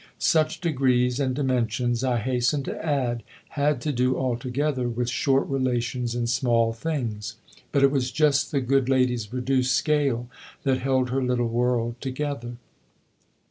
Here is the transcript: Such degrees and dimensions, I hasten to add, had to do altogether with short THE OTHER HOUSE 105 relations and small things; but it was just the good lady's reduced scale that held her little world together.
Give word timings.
Such 0.17 0.61
degrees 0.61 1.19
and 1.19 1.35
dimensions, 1.35 2.03
I 2.03 2.17
hasten 2.17 2.63
to 2.63 2.83
add, 2.83 3.21
had 3.49 3.79
to 3.81 3.91
do 3.91 4.17
altogether 4.17 4.89
with 4.89 5.07
short 5.11 5.41
THE 5.43 5.53
OTHER 5.53 5.59
HOUSE 5.59 5.65
105 5.93 5.93
relations 5.93 6.15
and 6.15 6.27
small 6.27 6.73
things; 6.73 7.35
but 7.71 7.83
it 7.83 7.91
was 7.91 8.09
just 8.11 8.49
the 8.51 8.61
good 8.61 8.89
lady's 8.89 9.31
reduced 9.31 9.75
scale 9.75 10.27
that 10.63 10.79
held 10.79 11.11
her 11.11 11.21
little 11.21 11.49
world 11.49 12.01
together. 12.01 12.55